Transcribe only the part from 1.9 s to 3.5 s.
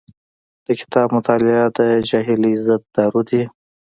جاهلۍ ضد دارو دی.